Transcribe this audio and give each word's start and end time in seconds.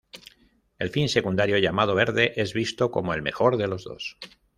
El 0.79 0.89
fin 0.89 1.09
secundario 1.09 1.59
llamado 1.59 1.93
'verde' 1.93 2.33
es 2.35 2.55
visto 2.55 2.89
como 2.89 3.13
el 3.13 3.21
mejor 3.21 3.57
de 3.57 3.67
los 3.67 3.83
dos. 3.83 4.17